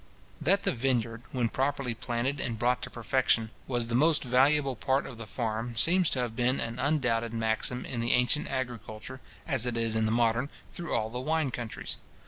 [0.41, 5.05] That the vineyard, when properly planted and brought to perfection, was the most valuable part
[5.05, 9.67] of the farm, seems to have been an undoubted maxim in the ancient agriculture, as
[9.67, 11.99] it is in the modern, through all the wine countries.